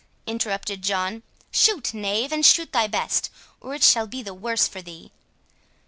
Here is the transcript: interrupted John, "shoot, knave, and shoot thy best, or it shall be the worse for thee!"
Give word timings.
interrupted 0.25 0.81
John, 0.81 1.21
"shoot, 1.51 1.93
knave, 1.93 2.31
and 2.31 2.43
shoot 2.43 2.71
thy 2.73 2.87
best, 2.87 3.29
or 3.59 3.75
it 3.75 3.83
shall 3.83 4.07
be 4.07 4.23
the 4.23 4.33
worse 4.33 4.67
for 4.67 4.81
thee!" 4.81 5.11